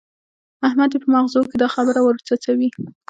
احمد 0.67 0.89
يې 0.93 0.99
په 1.03 1.07
مغزو 1.13 1.41
کې 1.49 1.57
دا 1.61 1.67
خبره 1.75 1.99
ور 2.03 2.15
څڅوي. 2.27 2.69